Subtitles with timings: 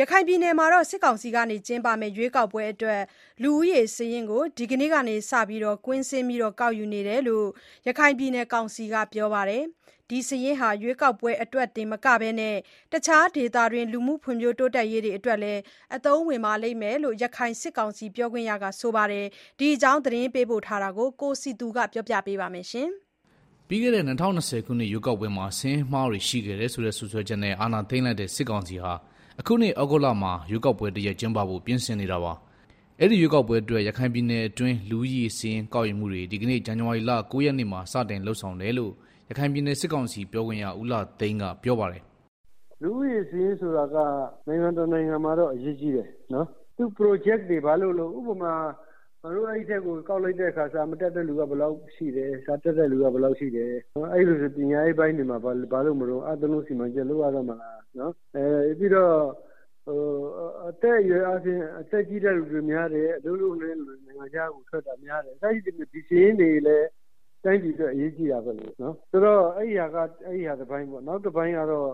[0.00, 3.02] ရခိုင်ပြည်နယ်မှာ စစ်ကောင်စီက ကျင်းပမယ့် ရွေးကောက်ပွဲအတွက်
[3.42, 6.26] လူဦးရေစာရင်းကို ဒီကနေ့ကစပြီး ကွင်းဆင်း
[6.60, 7.46] ကောက်ယူနေတယ်လို့
[7.86, 9.62] ရခိုင်ပြည်နယ်ကောင်စီက ပြောပါတယ်။
[10.10, 12.30] ဒီစာရင်းဟာ ရွေးကောက်ပွဲအတွက်တင်မကဘဲ
[12.92, 15.60] တခြားဒေသတွင်း လူမှုဖွံ့ဖြိုးတိုးတက်ရေးအတွက်လည်း
[15.96, 19.26] အသုံးဝင်လိမ့်မယ်လို့ ရခိုင်စစ်ကောင်စီပြောခွင့်ရကပြောပါတယ်။
[19.58, 22.66] ဒီအကြောင်း သတင်းပေးပို့ထားတာကို ကိုစည်သူကပြောပြပါမယ်။
[23.68, 28.92] ပြီးခဲ့တဲ့ ၂၀၂၀ ခုနှစ် ရွေးကောက်ပွဲမှာ စာရင်းအမှားတွေရှိခဲ့တယ်ဆိုတဲ့ စွပ်စွဲချက်နဲ့ အာဏာသိမ်းလိုက်တဲ့ စစ်ကောင်စီဟာ
[29.40, 32.32] အခုနှစ်ဩဂုတ်လမှာရွေးကောက်ပွဲတရပ်ကျင်းပဖို့ပြင်ဆင်နေတာပါ။
[33.00, 38.92] အဲဒီရွေးကောက်ပွဲအတွက်ရခိုင်ပြည်နယ်အတွင်းလူဦးရေစာရင်းကောက်ယူမှုတွေဒီကနေ့ဇန်နဝါရီလ၉ရက်နေ့မှာစတင်လုပ်ဆောင်တယ်လို့
[39.28, 42.02] ရခိုင်ပြည်နယ်စစ်ကောင်စီပြောခွင့်ရဦးလှသိန်းကပြောပါတယ်။
[42.82, 43.96] “လူဦးရေစာရင်းဆိုတာက
[44.46, 46.46] နိုင်ငံတနိုင်ငံမှာတော့အရေးကြီးတယ်နော်။
[46.76, 48.54] သူ့ Project တွေဘာလုပ်လုပ်ဥပမာ
[49.22, 53.70] ငါတို့အဲဒီထဲကိုကောက်လိုက်တဲ့အခါစာမတတ်တဲ့သူကဘယ်လောက်ရှိတယ်၊စာတတ်တဲ့သူကဘယ်လောက်ရှိတယ်၊
[54.12, 55.50] အဲလိုဆိုပညာရေးပိုင်းတွေမှာဘာ
[55.86, 58.12] လုပ်မလို့အသားလွှတ်စီမံချက်လုပ်ရတော့မလားနော်။
[58.78, 59.16] ပြီးတော့
[60.68, 66.88] အသက်အရွယ်အားဖြင့်အသက်ကြီးတဲ့သူတွေများတယ်၊အလုပ်လုပ်နေတဲ့သူတွေနိုင်ငံခြားကိုထွက်တာများတယ်စသဖြင့်ဒီစာရင်းတွေလည်း
[67.44, 70.04] တိုင်းပြည်အတွက်အရေးကြီးတာပေါ့နော်။ဆိုတော့အဲဟာ
[70.60, 71.88] တပိုင်းပေါ့နောက်တပိုင်းကတော့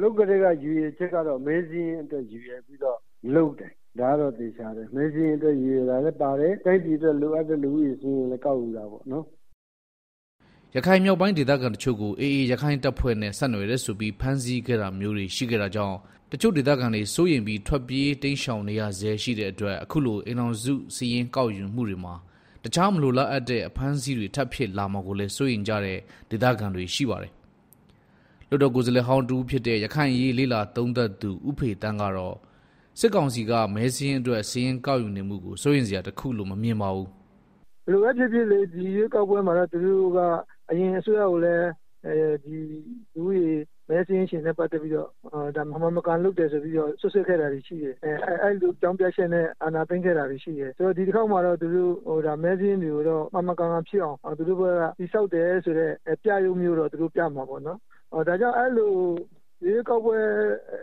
[0.00, 2.98] လုပ်ကတည်းကရည်ရွယ်ချက်ကတော့မဲစာရင်းအတွက်ရည်ရွယ်ပြီးတော့
[3.34, 9.24] လုပ်တယ်ဒါကတော့သေချာတယ်။မဲစာရင်းအတွက်ရည်ရွယ်တာလည်းပါတယ်တိုင်းပြည်အတွက်လိုအပ်တဲ့လူဦးရေစာရင်းလည်းကောက်ယူတာပေါ့နော်။”
[10.76, 15.96] ရခိုင်မြောက်ပိုင်းဒေသခံတချို့ကို AA ရက္ခိုင့်တပ်ဖွဲ့နဲ့ ဆက်နွယ်တယ်ဆိုပြီး ဖမ်းဆီးခဲ့တာမျိုးတွေ ရှိခဲ့တာကြောင့်
[16.30, 22.14] တချို့ဒေသခံတွေ စိုးရိမ်ပြီး ထွက်ပြေးတိမ်းရှောင်နေရဆဲရှိတဲ့အတွက် အခုလို အိမ်ထောင်စုစာရင်း ကောက်ယူမှုတွေမှာ
[22.64, 25.98] တခြားမလိုလားအပ်တဲ့ အဖမ်းအဆီးတွေ ထပ်ဖြစ်လာမှာကိုလည်း စိုးရိမ်ကြတဲ့
[26.30, 27.32] ဒေသခံတွေရှိပါတယ်။
[28.48, 32.36] လွှတ်တော်ကိုယ်စားလှယ်ဟောင်းတဦးဖြစ်တဲ့ ရခိုင်အရေး လေ့လာသုံးသပ်သူ ဦးဖေသန်းကတော့
[32.98, 37.08] စစ်ကောင်စီက မဲစာရင်းအတွက် စာရင်းကောက်ယူနေမှုကို စိုးရိမ်စရာတခုလို့ မမြင်ပါဘူး။
[37.84, 40.18] “ဘယ်လိုပဲဖြစ်ဖြစ်ဒီရွေးကောက်ပွဲမှာတော့ သူတို့က
[40.70, 41.68] အရင်အစိုးရကိုလည်း
[43.14, 43.48] လူဦးရေ
[43.88, 45.08] မဲစာရင်းရှင်နဲ့ပတ်သတ်ပြီးတော့
[45.72, 47.94] မမှန်မကန်လုပ်တယ်ဆိုပြီးတော့စွပ်စွဲခဲ့တာတွေရှိတယ်။
[48.42, 51.92] အဲလိုအကြောင်းပြချက်နဲ့အာဏာသိမ်းခဲ့တာတွေရှိတယ်။ဆိုတော့ဒီတခေါက်မှာတော့သူတို့
[52.44, 55.92] မဲစာရင်းတွေကိုတော့မှန်မှန်ကန်ကန်ဖြစ်အောင်သူတို့ဘက်ကတည်ဆောက်တယ်ဆိုတဲ့
[56.22, 57.78] ပြယုဂ်မျိုးတော့သူတို့ပြမှာပေါ့နော်။
[58.28, 58.92] ဒါကြောင့်အဲလို
[59.64, 60.18] ရွေးကောက်ပွဲ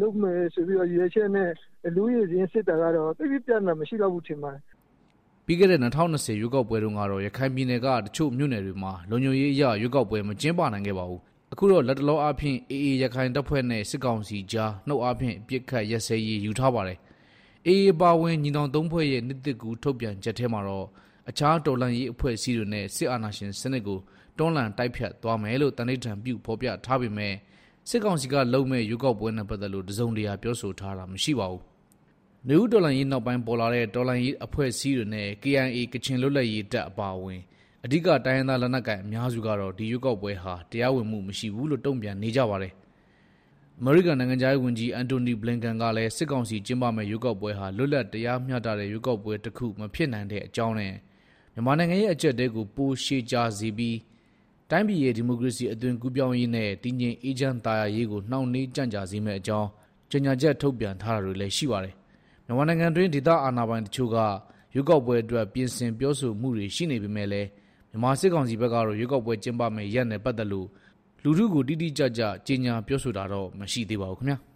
[0.00, 1.50] လုပ်မယ်ဆိုပြီးတော့ရည်ရွယ်ချက်နဲ့
[1.96, 4.62] လူဦးရေစာရင်းစစ်တာကတော့သိပ်ပြီးပြဿနာမရှိလောက်ဘူးထင်ပါတယ်။”
[5.50, 11.20] ပြီးခဲ့တဲ့၂၀၂၀ရွေးကောက်ပွဲတုန်းကတော့ရခိုင်ပြည်နယ်ကတချို့မြို့နယ်တွေမှာလုံခြုံရေးအရရွေးကောက်ပွဲမကျင်းပနိုင်ခဲ့ပါဘူး။
[11.52, 16.98] အခုတော့လတ်တလောအားဖြင့် AA ရက္ခိုင့်တပ်ဖွဲ့နဲ့စစ်ကောင်စီကြားနှုတ်အားဖြင့်အပစ်အခတ်ရပ်စဲရေးယူထားပါတယ်။
[17.68, 20.86] AA အပါအဝင်ညီနောင်သုံးဖွဲ့ရဲ့နှစ်သစ်ကူးထုတ်ပြန်ချက်ထဲမှာတော့
[21.30, 23.98] အခြားတော်လှန်ရေးအဖွဲ့အစည်းတွေနဲ့စစ်အာဏာရှင်စနစ်ကို
[24.38, 27.34] တွန်းလှန်တိုက်ဖျက်သွားမယ်လို့သန္နိဋ္ဌာန်ပြုဖော်ပြထားပေမဲ့
[27.88, 31.62] စစ်ကောင်စီကလုပ်မယ့်ရွေးကောက်ပွဲနဲ့ပတ်သက်လို့တစုံတရာပြောဆိုထားတာမရှိပါဘူး။
[32.48, 37.40] နွေဦးတော်လှန်ရေးနောက်ပိုင်းပေါ်လာတဲ့တော်လှန်ရေးအဖွဲ့အစည်းတွေနဲ့ KIA ကချင်လွတ်လပ်ရေးတပ်အပါအဝင်
[37.84, 42.72] အဓိကတိုင်းရင်းသားလက်နက်ကိုင်အများစုကတော့ဒီရွေးကောက်ပွဲဟာတရားဝင်မှုမရှိဘူးလို့တုံ့ပြန်နေကြပါတယ်။
[43.78, 50.92] အမေရိကန်နိုင်ငံခြားရေးဝန်ကြီး Antony Blinken ကလည်းစစ်ကောင်စီကျင်းပမယ့်ရွေးကောက်ပွဲဟာလွတ်လပ်တရားမျှတတဲ့ရွေးကောက်ပွဲတခုမဖြစ်နိုင်တဲ့အကြောင်းနဲ့
[51.52, 53.98] မြန်မာနိုင်ငံရဲ့အကျပ်အတည်းကိုပိုရှည်ကြာစေပြီး
[54.70, 59.68] တိုင်းပြည်ရဲ့ဒီမိုကရေစီအသွင်ကူးပြောင်းရေးနဲ့တည်ငြိမ်အေးချမ်းသာယာရေးကိုနှောင့်နှေးကြန့်ကြာစေမယ့်အကြောင်း
[60.10, 61.94] ကြေညာချက်ထုတ်ပြန်ထားတာတွေလည်းရှိပါတယ်။
[62.50, 64.16] မြန်မာနိုင်ငံတွင်းဒေသအာဏာပိုင်တချို့က
[64.74, 67.48] ရွေးကောက်ပွဲအတွက်ပြင်ဆင်ပြောဆိုမှုတွေရှိနေပေမဲ့လည်း
[67.90, 70.66] မြန်မာစစ်ကောင်စီဘက်ကတော့ရွေးကောက်ပွဲကျင်းပမယ့်ရက်နဲ့ပတ်သက်လို့
[71.22, 74.38] လူထုကိုတိတိကျကျကြေညာပြောဆိုတာတော့မရှိသေးပါဘူးခင်ဗျာ။